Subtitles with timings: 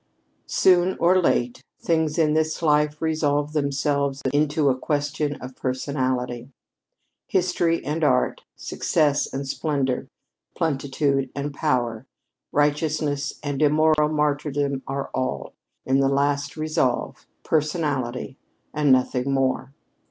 [0.47, 6.49] Soon or late things in this life resolve themselves into a question of personality.
[7.27, 10.07] History and art, success and splendor,
[10.55, 12.07] plenitude and power,
[12.51, 15.53] righteousness and immortal martyrdom, are all,
[15.85, 18.39] in the last resolve, personality
[18.73, 19.71] and nothing more.